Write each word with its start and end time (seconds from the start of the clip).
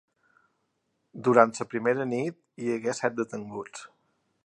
Durant 1.27 1.53
la 1.59 1.69
primera 1.75 2.09
nit, 2.15 2.41
hi 2.65 2.75
hagué 2.79 2.97
set 3.03 3.21
detinguts. 3.23 3.87